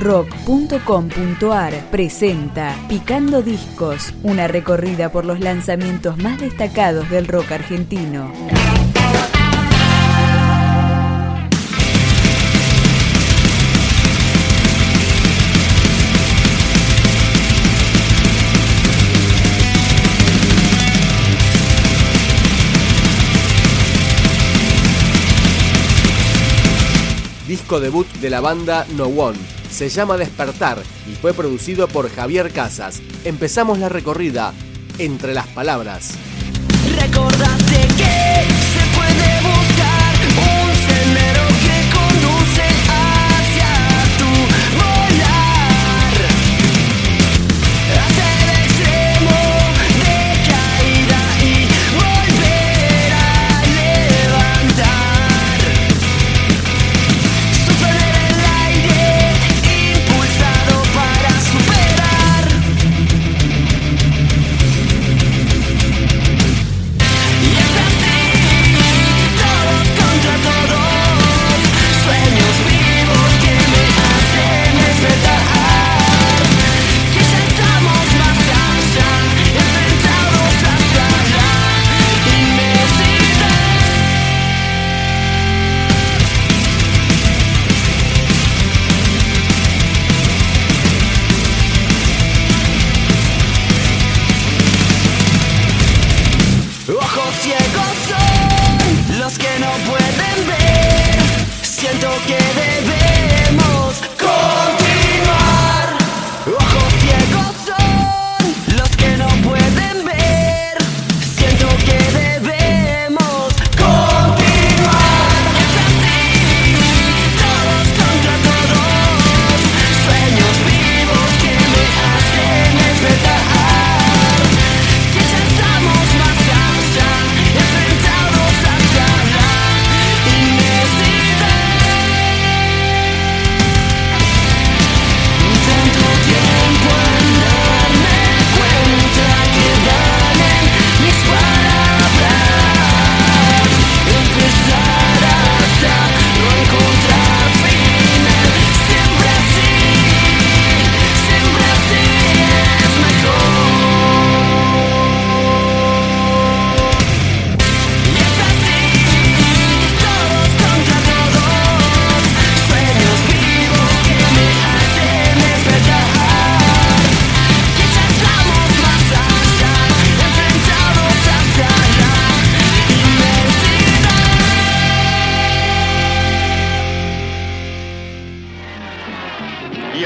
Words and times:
rock.com.ar 0.00 1.74
presenta 1.90 2.74
Picando 2.88 3.42
Discos, 3.42 4.14
una 4.22 4.48
recorrida 4.48 5.12
por 5.12 5.26
los 5.26 5.40
lanzamientos 5.40 6.16
más 6.16 6.40
destacados 6.40 7.08
del 7.10 7.28
rock 7.28 7.52
argentino. 7.52 8.32
disco 27.46 27.80
debut 27.80 28.06
de 28.20 28.30
la 28.30 28.40
banda 28.40 28.86
No 28.96 29.06
One, 29.06 29.36
se 29.70 29.88
llama 29.88 30.16
Despertar 30.16 30.78
y 31.10 31.14
fue 31.14 31.32
producido 31.32 31.88
por 31.88 32.10
Javier 32.10 32.52
Casas. 32.52 33.00
Empezamos 33.24 33.78
la 33.78 33.88
recorrida 33.88 34.52
entre 34.98 35.34
las 35.34 35.46
palabras. 35.48 36.14
Recordate 36.98 37.88
que 37.96 38.59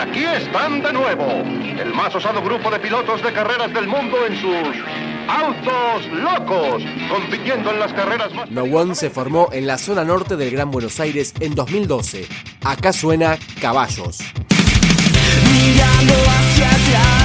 aquí 0.00 0.24
están 0.24 0.82
de 0.82 0.92
nuevo, 0.92 1.24
el 1.78 1.92
más 1.94 2.14
osado 2.14 2.42
grupo 2.42 2.70
de 2.70 2.78
pilotos 2.78 3.22
de 3.22 3.32
carreras 3.32 3.72
del 3.72 3.86
mundo 3.86 4.16
en 4.26 4.40
sus 4.40 4.76
autos 5.28 6.06
locos, 6.12 6.82
compitiendo 7.08 7.70
en 7.70 7.80
las 7.80 7.92
carreras 7.92 8.32
más... 8.32 8.50
No 8.50 8.62
One 8.64 8.94
se 8.94 9.10
formó 9.10 9.48
en 9.52 9.66
la 9.66 9.78
zona 9.78 10.04
norte 10.04 10.36
del 10.36 10.50
Gran 10.50 10.70
Buenos 10.70 10.98
Aires 11.00 11.34
en 11.40 11.54
2012. 11.54 12.26
Acá 12.64 12.92
suena 12.92 13.38
Caballos. 13.60 14.18
Mirando 15.52 16.14
hacia. 16.14 17.19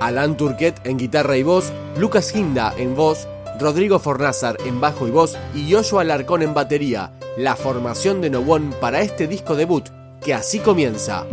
Alan 0.00 0.36
Turquet 0.36 0.74
en 0.84 0.98
guitarra 0.98 1.36
y 1.36 1.42
voz, 1.42 1.72
Lucas 1.96 2.34
Hinda 2.34 2.72
en 2.78 2.94
voz, 2.94 3.26
Rodrigo 3.58 3.98
Fornazar 3.98 4.56
en 4.64 4.80
bajo 4.80 5.08
y 5.08 5.10
voz 5.10 5.36
y 5.54 5.66
Yoshua 5.68 6.02
Alarcón 6.02 6.42
en 6.42 6.54
batería, 6.54 7.12
la 7.36 7.56
formación 7.56 8.20
de 8.20 8.30
Nowon 8.30 8.74
para 8.80 9.00
este 9.00 9.26
disco 9.26 9.56
debut, 9.56 9.88
que 10.22 10.34
así 10.34 10.60
comienza. 10.60 11.26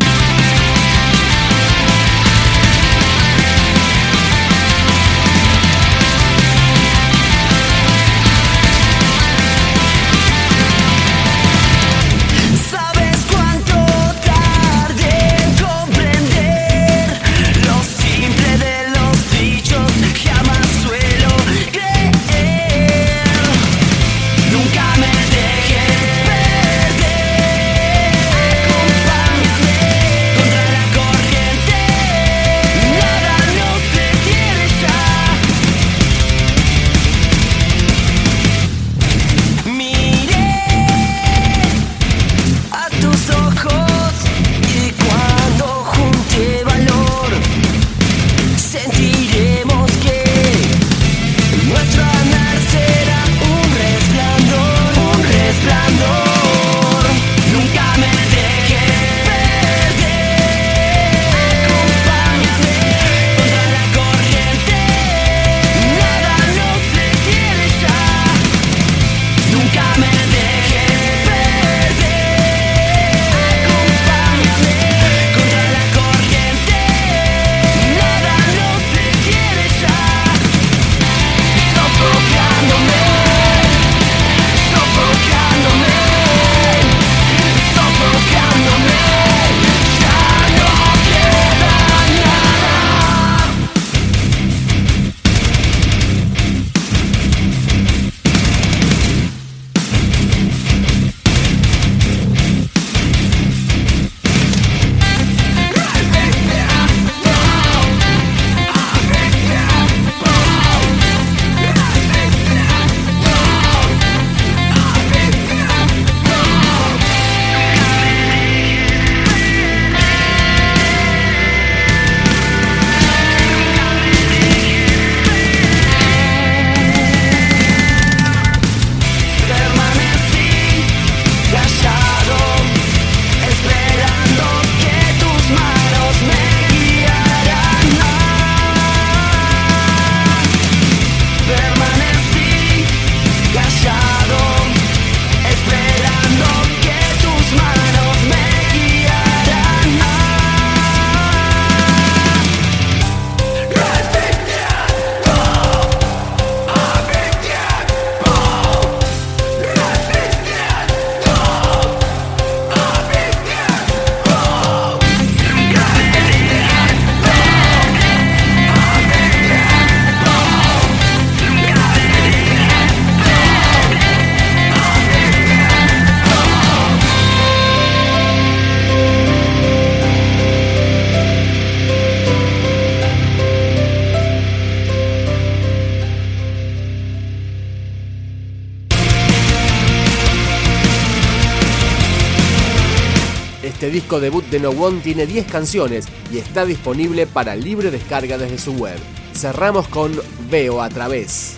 disco 194.16 194.20
debut 194.20 194.46
de 194.50 194.60
No 194.60 194.70
One 194.70 195.02
tiene 195.02 195.26
10 195.26 195.48
canciones 195.48 196.06
y 196.32 196.38
está 196.38 196.66
disponible 196.66 197.28
para 197.28 197.56
libre 197.56 197.92
descarga 197.92 198.38
desde 198.38 198.58
su 198.58 198.74
web. 198.74 198.98
Cerramos 199.34 199.88
con 199.88 200.14
Veo 200.50 200.82
a 200.82 200.90
través. 200.90 201.58